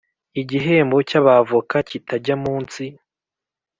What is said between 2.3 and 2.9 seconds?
munsi